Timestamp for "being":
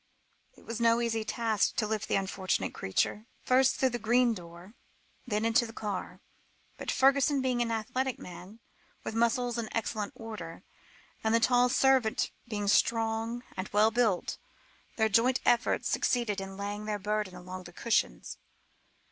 7.39-7.61, 12.47-12.67